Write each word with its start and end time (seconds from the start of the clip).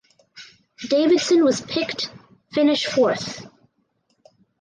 Davidson 0.89 1.43
was 1.43 1.61
picked 1.61 2.09
finish 2.53 2.87
fourth. 2.87 3.45